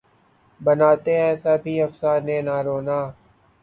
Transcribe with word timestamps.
بناتے 0.61 1.13
ہیں 1.19 1.35
سب 1.43 1.59
ہی 1.65 1.75
افسانے 1.81 2.37
نہ 2.41 2.55
رونا 2.65 2.99